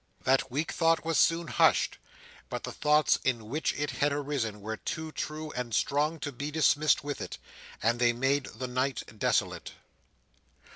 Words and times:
That 0.23 0.49
weak 0.51 0.71
thought 0.71 1.05
was 1.05 1.19
soon 1.19 1.47
hushed, 1.47 1.99
but 2.49 2.63
the 2.63 2.71
thoughts 2.71 3.19
in 3.23 3.49
which 3.49 3.71
it 3.77 3.91
had 3.91 4.11
arisen 4.11 4.59
were 4.59 4.77
too 4.77 5.11
true 5.11 5.51
and 5.51 5.75
strong 5.75 6.19
to 6.21 6.31
be 6.31 6.49
dismissed 6.49 7.03
with 7.03 7.21
it; 7.21 7.37
and 7.83 7.99
they 7.99 8.11
made 8.11 8.45
the 8.47 8.65
night 8.65 9.03
desolate. 9.19 9.73